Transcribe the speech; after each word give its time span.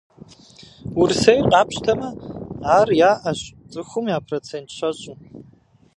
Урысейр 0.99 1.41
къапщтэмэ, 1.51 2.09
ар 2.75 2.89
яӏэщ 3.11 3.39
цӏыхум 3.71 4.05
я 4.17 4.19
процент 4.27 4.67
щэщӏым. 4.77 5.19